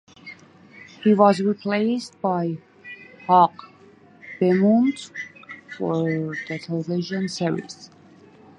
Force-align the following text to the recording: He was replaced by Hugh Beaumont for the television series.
He 1.03 1.13
was 1.13 1.41
replaced 1.41 2.19
by 2.21 2.57
Hugh 3.27 3.49
Beaumont 4.39 5.11
for 5.77 6.09
the 6.47 6.57
television 6.57 7.27
series. 7.29 7.91